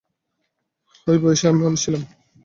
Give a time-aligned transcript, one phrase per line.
[1.07, 2.03] ঐ বয়সে আমি মানুষ ছিলাম।